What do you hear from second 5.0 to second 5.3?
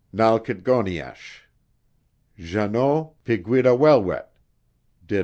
do.